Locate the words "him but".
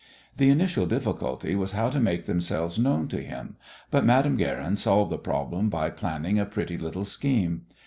3.21-4.03